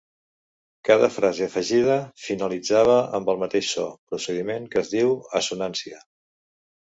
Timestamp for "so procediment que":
3.75-4.83